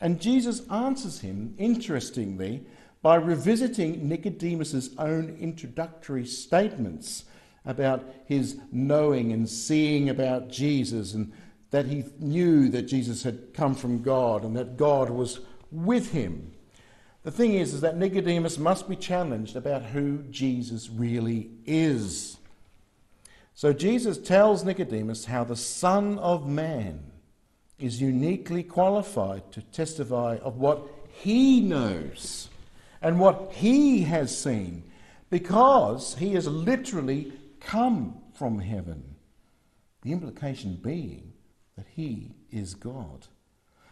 And 0.00 0.20
Jesus 0.20 0.62
answers 0.70 1.20
him, 1.20 1.54
interestingly, 1.58 2.66
by 3.02 3.16
revisiting 3.16 4.08
Nicodemus's 4.08 4.90
own 4.98 5.36
introductory 5.40 6.26
statements 6.26 7.24
about 7.64 8.04
his 8.26 8.58
knowing 8.72 9.32
and 9.32 9.48
seeing 9.48 10.08
about 10.08 10.48
Jesus 10.48 11.14
and 11.14 11.32
that 11.70 11.86
he 11.86 12.04
knew 12.18 12.68
that 12.68 12.82
Jesus 12.82 13.22
had 13.22 13.52
come 13.54 13.74
from 13.74 14.02
God 14.02 14.44
and 14.44 14.56
that 14.56 14.76
God 14.76 15.10
was 15.10 15.40
with 15.70 16.12
him. 16.12 16.52
The 17.22 17.30
thing 17.30 17.54
is, 17.54 17.74
is 17.74 17.80
that 17.80 17.96
Nicodemus 17.96 18.56
must 18.56 18.88
be 18.88 18.96
challenged 18.96 19.56
about 19.56 19.82
who 19.82 20.18
Jesus 20.30 20.88
really 20.88 21.50
is. 21.64 22.38
So 23.54 23.72
Jesus 23.72 24.18
tells 24.18 24.64
Nicodemus 24.64 25.24
how 25.24 25.42
the 25.42 25.56
Son 25.56 26.18
of 26.18 26.46
Man 26.46 27.10
is 27.78 28.00
uniquely 28.00 28.62
qualified 28.62 29.50
to 29.52 29.62
testify 29.62 30.38
of 30.42 30.56
what 30.56 30.86
he 31.10 31.60
knows 31.60 32.48
and 33.02 33.18
what 33.18 33.52
he 33.52 34.02
has 34.02 34.36
seen 34.36 34.84
because 35.30 36.14
he 36.16 36.34
has 36.34 36.46
literally 36.46 37.32
come 37.60 38.20
from 38.38 38.58
heaven. 38.60 39.16
The 40.02 40.12
implication 40.12 40.76
being 40.76 41.32
that 41.76 41.86
he 41.88 42.36
is 42.50 42.74
God. 42.74 43.26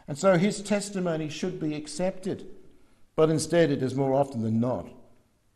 And 0.06 0.18
so 0.18 0.36
his 0.36 0.62
testimony 0.62 1.28
should 1.28 1.58
be 1.58 1.74
accepted, 1.74 2.46
but 3.16 3.30
instead 3.30 3.70
it 3.70 3.82
is 3.82 3.94
more 3.94 4.12
often 4.12 4.42
than 4.42 4.60
not 4.60 4.88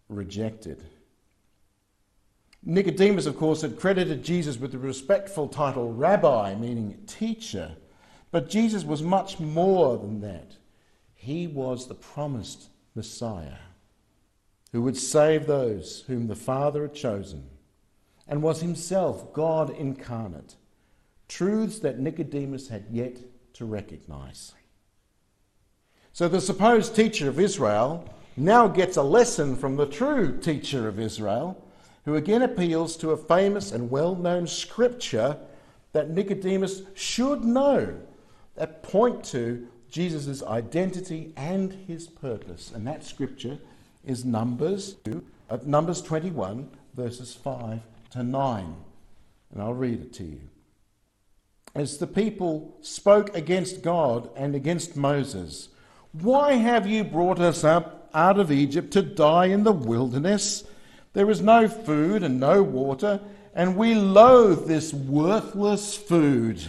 rejected. 0.08 0.82
Nicodemus, 2.62 3.26
of 3.26 3.36
course, 3.36 3.62
had 3.62 3.78
credited 3.78 4.24
Jesus 4.24 4.58
with 4.58 4.72
the 4.72 4.78
respectful 4.78 5.48
title 5.48 5.92
rabbi, 5.92 6.54
meaning 6.54 6.98
teacher. 7.06 7.76
But 8.30 8.50
Jesus 8.50 8.84
was 8.84 9.02
much 9.02 9.38
more 9.38 9.96
than 9.96 10.20
that. 10.20 10.56
He 11.14 11.46
was 11.46 11.86
the 11.86 11.94
promised 11.94 12.68
Messiah 12.94 13.58
who 14.72 14.82
would 14.82 14.96
save 14.96 15.46
those 15.46 16.04
whom 16.06 16.26
the 16.26 16.36
Father 16.36 16.82
had 16.82 16.94
chosen 16.94 17.48
and 18.26 18.42
was 18.42 18.60
himself 18.60 19.32
God 19.32 19.70
incarnate. 19.70 20.56
Truths 21.26 21.78
that 21.80 21.98
Nicodemus 21.98 22.68
had 22.68 22.86
yet 22.90 23.18
to 23.58 23.64
recognize. 23.64 24.52
So 26.12 26.28
the 26.28 26.40
supposed 26.40 26.94
teacher 26.94 27.28
of 27.28 27.40
Israel 27.40 28.08
now 28.36 28.68
gets 28.68 28.96
a 28.96 29.02
lesson 29.02 29.56
from 29.56 29.74
the 29.74 29.86
true 29.86 30.38
teacher 30.38 30.86
of 30.86 31.00
Israel, 31.00 31.64
who 32.04 32.14
again 32.14 32.42
appeals 32.42 32.96
to 32.98 33.10
a 33.10 33.16
famous 33.16 33.72
and 33.72 33.90
well 33.90 34.14
known 34.14 34.46
scripture 34.46 35.36
that 35.92 36.10
Nicodemus 36.10 36.82
should 36.94 37.44
know 37.44 38.00
that 38.54 38.84
point 38.84 39.24
to 39.24 39.66
Jesus' 39.90 40.42
identity 40.44 41.32
and 41.36 41.72
his 41.72 42.06
purpose. 42.06 42.70
And 42.72 42.86
that 42.86 43.04
scripture 43.04 43.58
is 44.04 44.24
Numbers, 44.24 44.96
uh, 45.50 45.58
Numbers 45.64 46.00
21, 46.02 46.70
verses 46.94 47.34
5 47.34 47.80
to 48.10 48.22
9. 48.22 48.76
And 49.52 49.62
I'll 49.62 49.74
read 49.74 50.00
it 50.00 50.12
to 50.14 50.24
you. 50.24 50.40
As 51.74 51.98
the 51.98 52.06
people 52.06 52.76
spoke 52.80 53.36
against 53.36 53.82
God 53.82 54.30
and 54.36 54.54
against 54.54 54.96
Moses, 54.96 55.68
Why 56.12 56.54
have 56.54 56.86
you 56.86 57.04
brought 57.04 57.38
us 57.38 57.64
up 57.64 58.08
out 58.14 58.38
of 58.38 58.50
Egypt 58.50 58.92
to 58.92 59.02
die 59.02 59.46
in 59.46 59.64
the 59.64 59.72
wilderness? 59.72 60.64
There 61.12 61.30
is 61.30 61.40
no 61.40 61.68
food 61.68 62.22
and 62.22 62.40
no 62.40 62.62
water, 62.62 63.20
and 63.54 63.76
we 63.76 63.94
loathe 63.94 64.66
this 64.66 64.92
worthless 64.92 65.96
food. 65.96 66.62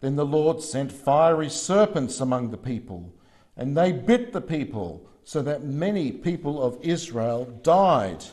Then 0.00 0.16
the 0.16 0.26
Lord 0.26 0.62
sent 0.62 0.92
fiery 0.92 1.48
serpents 1.48 2.20
among 2.20 2.50
the 2.50 2.56
people, 2.56 3.12
and 3.56 3.76
they 3.76 3.92
bit 3.92 4.32
the 4.32 4.40
people, 4.40 5.08
so 5.24 5.42
that 5.42 5.64
many 5.64 6.12
people 6.12 6.62
of 6.62 6.78
Israel 6.82 7.46
died. 7.62 8.24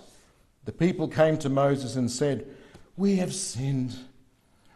The 0.65 0.71
people 0.71 1.07
came 1.07 1.37
to 1.39 1.49
Moses 1.49 1.95
and 1.95 2.11
said, 2.11 2.45
We 2.95 3.15
have 3.15 3.33
sinned. 3.33 3.95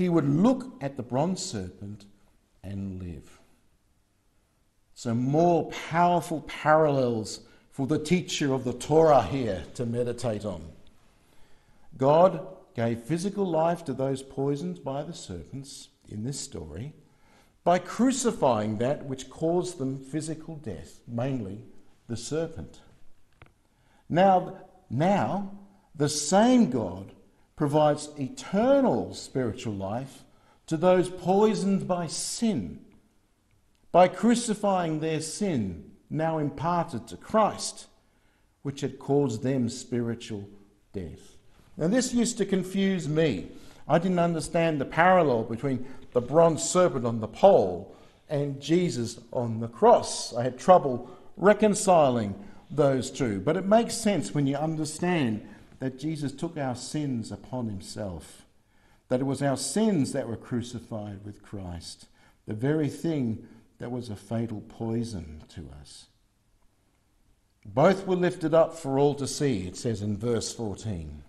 he 0.00 0.08
would 0.08 0.26
look 0.26 0.72
at 0.80 0.96
the 0.96 1.02
bronze 1.02 1.44
serpent 1.44 2.06
and 2.64 3.02
live. 3.02 3.38
So, 4.94 5.14
more 5.14 5.70
powerful 5.90 6.40
parallels 6.48 7.40
for 7.70 7.86
the 7.86 7.98
teacher 7.98 8.54
of 8.54 8.64
the 8.64 8.72
Torah 8.72 9.22
here 9.22 9.62
to 9.74 9.84
meditate 9.84 10.46
on. 10.46 10.64
God 11.98 12.46
gave 12.74 13.00
physical 13.00 13.44
life 13.44 13.84
to 13.84 13.92
those 13.92 14.22
poisoned 14.22 14.82
by 14.82 15.02
the 15.02 15.12
serpents 15.12 15.90
in 16.08 16.24
this 16.24 16.40
story 16.40 16.94
by 17.62 17.78
crucifying 17.78 18.78
that 18.78 19.04
which 19.04 19.28
caused 19.28 19.76
them 19.76 19.98
physical 19.98 20.56
death, 20.56 21.00
mainly 21.06 21.58
the 22.08 22.16
serpent. 22.16 22.80
Now, 24.08 24.60
now 24.88 25.58
the 25.94 26.08
same 26.08 26.70
God 26.70 27.12
provides 27.60 28.08
eternal 28.18 29.12
spiritual 29.12 29.74
life 29.74 30.24
to 30.66 30.78
those 30.78 31.10
poisoned 31.10 31.86
by 31.86 32.06
sin 32.06 32.80
by 33.92 34.08
crucifying 34.08 35.00
their 35.00 35.20
sin, 35.20 35.90
now 36.08 36.38
imparted 36.38 37.06
to 37.06 37.18
Christ, 37.18 37.88
which 38.62 38.80
had 38.80 38.98
caused 38.98 39.42
them 39.42 39.68
spiritual 39.68 40.48
death. 40.94 41.36
Now, 41.76 41.88
this 41.88 42.14
used 42.14 42.38
to 42.38 42.46
confuse 42.46 43.06
me. 43.06 43.48
I 43.86 43.98
didn't 43.98 44.20
understand 44.20 44.80
the 44.80 44.86
parallel 44.86 45.42
between 45.42 45.84
the 46.14 46.22
bronze 46.22 46.62
serpent 46.62 47.04
on 47.04 47.20
the 47.20 47.28
pole 47.28 47.94
and 48.30 48.58
Jesus 48.58 49.20
on 49.34 49.60
the 49.60 49.68
cross. 49.68 50.32
I 50.32 50.44
had 50.44 50.58
trouble 50.58 51.10
reconciling 51.36 52.34
those 52.70 53.10
two. 53.10 53.38
But 53.38 53.58
it 53.58 53.66
makes 53.66 53.94
sense 53.94 54.32
when 54.32 54.46
you 54.46 54.56
understand 54.56 55.46
that 55.80 55.98
Jesus 55.98 56.32
took 56.32 56.56
our 56.56 56.76
sins 56.76 57.32
upon 57.32 57.66
himself, 57.66 58.46
that 59.08 59.20
it 59.20 59.24
was 59.24 59.42
our 59.42 59.56
sins 59.56 60.12
that 60.12 60.28
were 60.28 60.36
crucified 60.36 61.24
with 61.24 61.42
Christ, 61.42 62.06
the 62.46 62.54
very 62.54 62.88
thing 62.88 63.46
that 63.78 63.90
was 63.90 64.08
a 64.08 64.16
fatal 64.16 64.60
poison 64.68 65.42
to 65.48 65.68
us. 65.80 66.06
Both 67.64 68.06
were 68.06 68.16
lifted 68.16 68.54
up 68.54 68.74
for 68.74 68.98
all 68.98 69.14
to 69.14 69.26
see, 69.26 69.66
it 69.66 69.76
says 69.76 70.02
in 70.02 70.16
verse 70.16 70.52
14. 70.54 71.22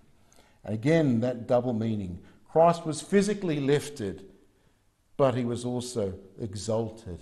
Again, 0.64 1.22
that 1.22 1.48
double 1.48 1.74
meaning. 1.74 2.20
Christ 2.52 2.86
was 2.86 3.02
physically 3.02 3.60
lifted, 3.60 4.26
but 5.18 5.36
he 5.36 5.46
was 5.46 5.66
also 5.66 6.16
exalted 6.40 7.20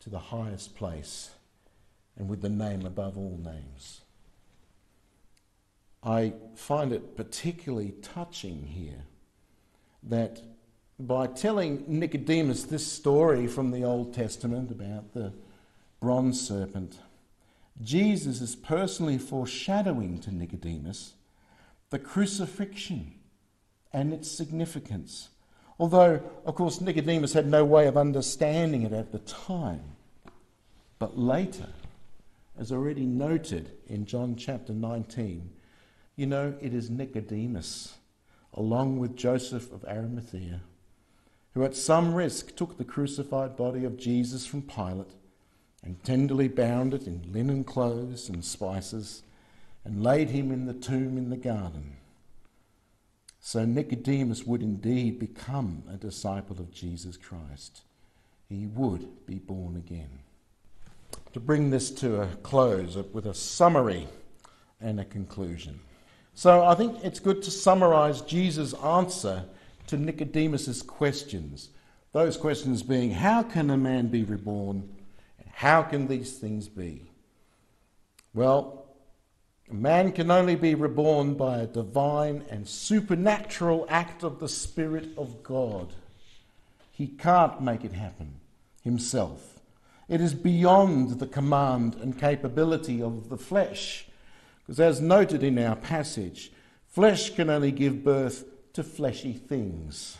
to 0.00 0.10
the 0.10 0.18
highest 0.18 0.76
place 0.76 1.30
and 2.16 2.28
with 2.28 2.40
the 2.40 2.48
name 2.48 2.86
above 2.86 3.16
all 3.18 3.38
names. 3.42 4.00
I 6.02 6.34
find 6.54 6.92
it 6.92 7.16
particularly 7.16 7.92
touching 8.02 8.64
here 8.64 9.04
that 10.04 10.40
by 10.98 11.26
telling 11.26 11.84
Nicodemus 11.86 12.64
this 12.64 12.86
story 12.86 13.46
from 13.46 13.70
the 13.70 13.84
Old 13.84 14.14
Testament 14.14 14.70
about 14.70 15.12
the 15.12 15.32
bronze 16.00 16.40
serpent, 16.40 16.98
Jesus 17.82 18.40
is 18.40 18.56
personally 18.56 19.18
foreshadowing 19.18 20.18
to 20.20 20.34
Nicodemus 20.34 21.14
the 21.90 21.98
crucifixion 21.98 23.14
and 23.92 24.12
its 24.12 24.30
significance. 24.30 25.28
Although, 25.78 26.20
of 26.44 26.54
course, 26.54 26.80
Nicodemus 26.80 27.32
had 27.32 27.46
no 27.46 27.64
way 27.64 27.86
of 27.86 27.96
understanding 27.96 28.82
it 28.82 28.92
at 28.92 29.12
the 29.12 29.20
time. 29.20 29.82
But 30.98 31.16
later, 31.16 31.68
as 32.58 32.72
already 32.72 33.06
noted 33.06 33.70
in 33.86 34.04
John 34.04 34.34
chapter 34.34 34.72
19, 34.72 35.50
you 36.18 36.26
know, 36.26 36.52
it 36.60 36.74
is 36.74 36.90
Nicodemus, 36.90 37.94
along 38.52 38.98
with 38.98 39.14
Joseph 39.14 39.70
of 39.72 39.84
Arimathea, 39.84 40.62
who 41.54 41.64
at 41.64 41.76
some 41.76 42.12
risk 42.12 42.56
took 42.56 42.76
the 42.76 42.84
crucified 42.84 43.56
body 43.56 43.84
of 43.84 43.96
Jesus 43.96 44.44
from 44.44 44.62
Pilate 44.62 45.12
and 45.84 46.02
tenderly 46.02 46.48
bound 46.48 46.92
it 46.92 47.06
in 47.06 47.32
linen 47.32 47.62
clothes 47.62 48.28
and 48.28 48.44
spices 48.44 49.22
and 49.84 50.02
laid 50.02 50.30
him 50.30 50.50
in 50.50 50.66
the 50.66 50.74
tomb 50.74 51.16
in 51.16 51.30
the 51.30 51.36
garden. 51.36 51.98
So 53.38 53.64
Nicodemus 53.64 54.44
would 54.44 54.60
indeed 54.60 55.20
become 55.20 55.84
a 55.88 55.96
disciple 55.96 56.58
of 56.58 56.72
Jesus 56.72 57.16
Christ. 57.16 57.82
He 58.48 58.66
would 58.66 59.24
be 59.24 59.36
born 59.36 59.76
again. 59.76 60.18
to 61.32 61.38
bring 61.38 61.70
this 61.70 61.92
to 61.92 62.22
a 62.22 62.26
close 62.42 62.96
with 63.12 63.26
a 63.26 63.34
summary 63.34 64.08
and 64.80 64.98
a 64.98 65.04
conclusion. 65.04 65.78
So 66.38 66.62
I 66.62 66.76
think 66.76 67.02
it's 67.02 67.18
good 67.18 67.42
to 67.42 67.50
summarize 67.50 68.20
Jesus' 68.20 68.72
answer 68.74 69.46
to 69.88 69.96
Nicodemus's 69.96 70.82
questions. 70.82 71.70
Those 72.12 72.36
questions 72.36 72.84
being, 72.84 73.10
how 73.10 73.42
can 73.42 73.70
a 73.70 73.76
man 73.76 74.06
be 74.06 74.22
reborn? 74.22 74.88
How 75.50 75.82
can 75.82 76.06
these 76.06 76.38
things 76.38 76.68
be? 76.68 77.10
Well, 78.34 78.86
a 79.68 79.74
man 79.74 80.12
can 80.12 80.30
only 80.30 80.54
be 80.54 80.76
reborn 80.76 81.34
by 81.34 81.58
a 81.58 81.66
divine 81.66 82.44
and 82.48 82.68
supernatural 82.68 83.84
act 83.88 84.22
of 84.22 84.38
the 84.38 84.48
Spirit 84.48 85.08
of 85.18 85.42
God. 85.42 85.92
He 86.92 87.08
can't 87.08 87.60
make 87.60 87.84
it 87.84 87.94
happen 87.94 88.34
himself. 88.84 89.58
It 90.08 90.20
is 90.20 90.34
beyond 90.34 91.18
the 91.18 91.26
command 91.26 91.96
and 91.96 92.16
capability 92.16 93.02
of 93.02 93.28
the 93.28 93.38
flesh. 93.38 94.07
Because, 94.68 94.80
as 94.80 95.00
noted 95.00 95.42
in 95.42 95.58
our 95.58 95.76
passage, 95.76 96.52
flesh 96.88 97.30
can 97.34 97.48
only 97.48 97.72
give 97.72 98.04
birth 98.04 98.44
to 98.74 98.82
fleshy 98.82 99.32
things. 99.32 100.18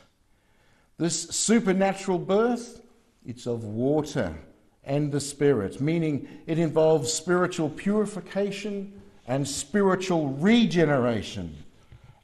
This 0.97 1.25
supernatural 1.29 2.19
birth, 2.19 2.81
it's 3.27 3.47
of 3.47 3.63
water 3.63 4.39
and 4.85 5.13
the 5.13 5.21
Spirit, 5.21 5.83
meaning 5.83 6.27
it 6.47 6.59
involves 6.59 7.13
spiritual 7.13 7.69
purification 7.69 9.03
and 9.27 9.47
spiritual 9.47 10.29
regeneration. 10.29 11.55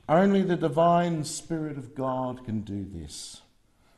Only 0.09 0.41
the 0.41 0.57
divine 0.57 1.25
Spirit 1.25 1.77
of 1.77 1.95
God 1.95 2.43
can 2.47 2.63
do 2.63 2.87
this. 2.91 3.43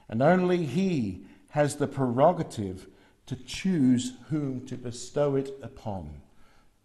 And 0.09 0.21
only 0.21 0.65
He 0.67 1.21
has 1.51 1.77
the 1.77 1.87
prerogative 1.87 2.89
to 3.27 3.37
choose 3.37 4.15
whom 4.31 4.67
to 4.67 4.77
bestow 4.77 5.37
it 5.37 5.57
upon, 5.63 6.11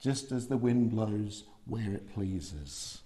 just 0.02 0.32
as 0.32 0.48
the 0.48 0.58
wind 0.58 0.92
blows 0.92 1.44
where 1.66 1.94
it 1.94 2.14
pleases. 2.14 3.02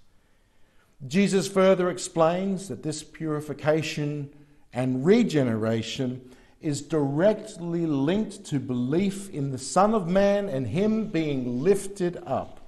Jesus 1.06 1.48
further 1.48 1.90
explains 1.90 2.70
that 2.70 2.84
this 2.84 3.04
purification 3.04 4.30
and 4.74 5.06
regeneration 5.06 6.32
is 6.62 6.82
directly 6.82 7.86
linked 7.86 8.46
to 8.46 8.60
belief 8.60 9.30
in 9.30 9.52
the 9.52 9.58
Son 9.58 9.94
of 9.94 10.08
Man 10.08 10.50
and 10.50 10.68
Him 10.68 11.08
being 11.08 11.62
lifted 11.62 12.18
up 12.26 12.62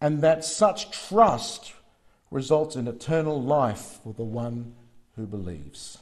and 0.00 0.20
that 0.20 0.44
such 0.44 0.90
trust 0.90 1.72
results 2.30 2.76
in 2.76 2.88
eternal 2.88 3.40
life 3.40 4.00
for 4.02 4.12
the 4.12 4.24
one 4.24 4.74
who 5.16 5.24
believes. 5.24 5.98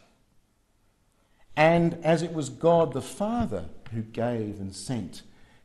And 1.55 1.95
as 2.03 2.23
it 2.23 2.33
was 2.33 2.49
God 2.49 2.95
the 2.95 3.03
Father 3.03 3.67
who 3.93 4.03
gave 4.03 4.59
and 4.59 4.75
sent 4.75 5.23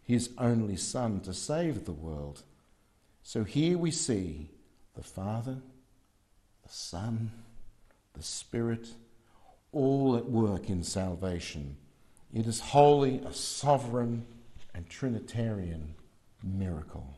his 0.07 0.29
only 0.37 0.77
Son 0.77 1.19
to 1.19 1.33
save 1.33 1.83
the 1.83 1.91
world, 1.91 2.43
so 3.21 3.43
here 3.43 3.77
we 3.77 3.91
see 3.91 4.49
the 4.95 5.03
Father, 5.03 5.57
the 6.63 6.69
Son, 6.69 7.29
the 8.13 8.23
Spirit, 8.23 8.87
all 9.73 10.15
at 10.15 10.29
work 10.29 10.69
in 10.69 10.81
salvation. 10.81 11.75
It 12.33 12.47
is 12.47 12.61
wholly 12.61 13.19
a 13.19 13.33
sovereign 13.33 14.25
and 14.73 14.89
Trinitarian 14.89 15.95
miracle. 16.41 17.17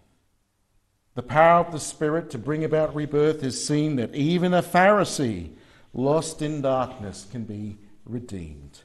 The 1.13 1.21
power 1.21 1.59
of 1.65 1.71
the 1.71 1.79
Spirit 1.79 2.31
to 2.31 2.39
bring 2.39 2.63
about 2.63 2.95
rebirth 2.95 3.43
is 3.43 3.63
seen 3.63 3.97
that 3.97 4.15
even 4.15 4.53
a 4.53 4.63
Pharisee 4.63 5.51
lost 5.93 6.41
in 6.41 6.61
darkness 6.61 7.27
can 7.31 7.43
be 7.43 7.77
redeemed. 8.03 8.79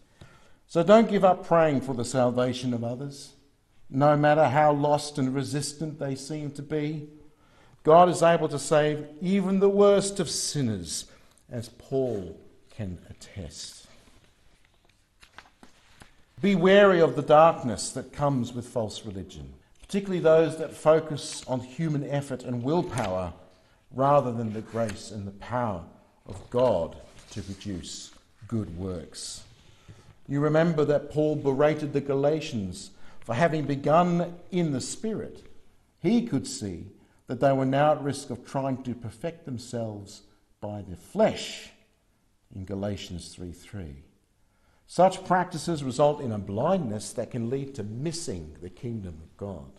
So 0.66 0.82
don't 0.82 1.08
give 1.08 1.24
up 1.24 1.46
praying 1.46 1.82
for 1.82 1.94
the 1.94 2.04
salvation 2.04 2.74
of 2.74 2.82
others, 2.82 3.33
no 3.94 4.16
matter 4.16 4.48
how 4.48 4.72
lost 4.72 5.18
and 5.18 5.34
resistant 5.34 5.98
they 5.98 6.14
seem 6.14 6.50
to 6.52 6.62
be. 6.62 7.08
God 7.82 8.08
is 8.08 8.22
able 8.22 8.48
to 8.48 8.58
save 8.58 9.06
even 9.20 9.60
the 9.60 9.68
worst 9.68 10.20
of 10.20 10.28
sinners, 10.28 11.06
as 11.50 11.68
Paul 11.68 12.38
can 12.70 12.98
attest. 13.08 13.86
Be 16.40 16.54
wary 16.54 17.00
of 17.00 17.16
the 17.16 17.22
darkness 17.22 17.90
that 17.92 18.12
comes 18.12 18.52
with 18.52 18.66
false 18.66 19.04
religion 19.04 19.54
particularly 19.94 20.20
those 20.20 20.56
that 20.56 20.74
focus 20.74 21.44
on 21.46 21.60
human 21.60 22.02
effort 22.10 22.42
and 22.42 22.64
willpower 22.64 23.32
rather 23.92 24.32
than 24.32 24.52
the 24.52 24.60
grace 24.60 25.12
and 25.12 25.24
the 25.24 25.30
power 25.32 25.84
of 26.26 26.50
God 26.50 26.96
to 27.30 27.42
produce 27.42 28.10
good 28.48 28.76
works. 28.76 29.44
You 30.26 30.40
remember 30.40 30.84
that 30.86 31.12
Paul 31.12 31.36
berated 31.36 31.92
the 31.92 32.00
Galatians 32.00 32.90
for 33.24 33.34
having 33.34 33.64
begun 33.64 34.36
in 34.50 34.72
the 34.72 34.80
Spirit. 34.80 35.42
He 35.98 36.26
could 36.26 36.46
see 36.46 36.92
that 37.26 37.40
they 37.40 37.52
were 37.52 37.64
now 37.64 37.92
at 37.92 38.02
risk 38.02 38.30
of 38.30 38.46
trying 38.46 38.82
to 38.84 38.94
perfect 38.94 39.46
themselves 39.46 40.22
by 40.60 40.82
the 40.82 40.96
flesh 40.96 41.70
in 42.54 42.64
Galatians 42.64 43.34
3:3. 43.34 44.04
Such 44.86 45.24
practices 45.24 45.82
result 45.82 46.20
in 46.20 46.30
a 46.30 46.38
blindness 46.38 47.12
that 47.14 47.30
can 47.30 47.48
lead 47.48 47.74
to 47.74 47.82
missing 47.82 48.56
the 48.60 48.70
kingdom 48.70 49.20
of 49.22 49.36
God. 49.38 49.72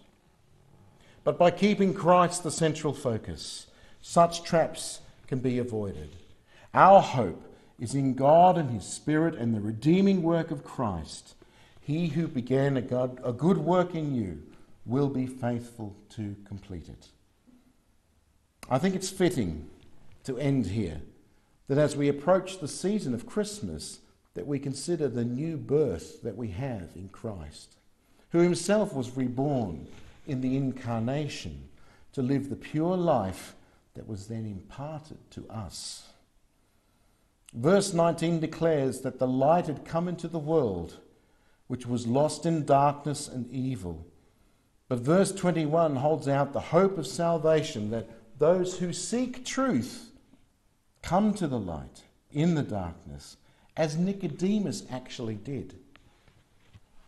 But 1.23 1.37
by 1.37 1.51
keeping 1.51 1.93
Christ 1.93 2.43
the 2.43 2.51
central 2.51 2.93
focus, 2.93 3.67
such 4.01 4.43
traps 4.43 5.01
can 5.27 5.39
be 5.39 5.59
avoided. 5.59 6.15
Our 6.73 7.01
hope 7.01 7.43
is 7.79 7.93
in 7.93 8.15
God 8.15 8.57
and 8.57 8.71
His 8.71 8.85
Spirit 8.85 9.35
and 9.35 9.53
the 9.53 9.61
redeeming 9.61 10.23
work 10.23 10.49
of 10.49 10.63
Christ. 10.63 11.35
He 11.85 12.07
who 12.07 12.27
began 12.27 12.77
a 12.77 12.81
good, 12.81 13.19
a 13.23 13.31
good 13.31 13.59
work 13.59 13.93
in 13.93 14.15
you 14.15 14.41
will 14.87 15.07
be 15.07 15.27
faithful 15.27 15.95
to 16.15 16.35
complete 16.43 16.89
it. 16.89 17.09
I 18.67 18.79
think 18.79 18.95
it's 18.95 19.11
fitting 19.11 19.69
to 20.23 20.39
end 20.39 20.65
here 20.65 21.01
that 21.67 21.77
as 21.77 21.95
we 21.95 22.09
approach 22.09 22.57
the 22.57 22.67
season 22.67 23.13
of 23.13 23.27
Christmas, 23.27 23.99
that 24.33 24.47
we 24.47 24.57
consider 24.57 25.07
the 25.07 25.23
new 25.23 25.57
birth 25.57 26.23
that 26.23 26.35
we 26.35 26.47
have 26.47 26.89
in 26.95 27.09
Christ, 27.09 27.75
who 28.31 28.39
himself 28.39 28.91
was 28.91 29.15
reborn 29.15 29.87
in 30.25 30.41
the 30.41 30.57
incarnation 30.57 31.69
to 32.13 32.23
live 32.23 32.49
the 32.49 32.55
pure 32.55 32.97
life 32.97 33.53
that 33.93 34.07
was 34.07 34.25
then 34.25 34.47
imparted 34.47 35.19
to 35.29 35.47
us. 35.51 36.07
Verse 37.53 37.93
19 37.93 38.39
declares 38.39 39.01
that 39.01 39.19
the 39.19 39.27
light 39.27 39.67
had 39.67 39.85
come 39.85 40.07
into 40.07 40.27
the 40.27 40.39
world, 40.39 40.97
which 41.67 41.85
was 41.85 42.07
lost 42.07 42.45
in 42.45 42.65
darkness 42.65 43.27
and 43.27 43.49
evil. 43.51 44.05
But 44.87 44.99
verse 44.99 45.31
21 45.31 45.95
holds 45.95 46.27
out 46.27 46.53
the 46.53 46.59
hope 46.59 46.97
of 46.97 47.07
salvation 47.07 47.89
that 47.89 48.09
those 48.37 48.77
who 48.77 48.93
seek 48.93 49.45
truth 49.45 50.11
come 51.01 51.33
to 51.35 51.47
the 51.47 51.59
light 51.59 52.03
in 52.31 52.55
the 52.55 52.63
darkness, 52.63 53.37
as 53.75 53.97
Nicodemus 53.97 54.83
actually 54.91 55.35
did. 55.35 55.75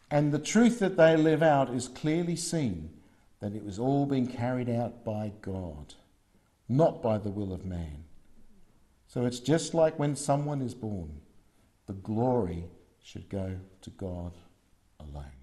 And 0.10 0.32
the 0.32 0.40
truth 0.40 0.80
that 0.80 0.98
they 0.98 1.18
live 1.18 1.44
out 1.44 1.70
is 1.70 1.88
clearly 1.88 2.36
seen 2.36 2.90
that 3.40 3.54
it 3.54 3.64
was 3.64 3.78
all 3.78 4.06
being 4.06 4.28
carried 4.28 4.70
out 4.70 5.04
by 5.04 5.34
God, 5.42 5.94
not 6.68 7.04
by 7.04 7.18
the 7.18 7.30
will 7.30 7.54
of 7.54 7.66
man. 7.66 8.06
So 9.08 9.26
it's 9.26 9.40
just 9.40 9.74
like 9.74 10.00
when 10.00 10.16
someone 10.16 10.62
is 10.62 10.74
born, 10.74 11.22
the 11.86 11.94
glory 11.94 12.66
should 13.04 13.30
go 13.30 13.58
to 13.82 13.90
God 13.92 14.34
alone. 15.00 15.37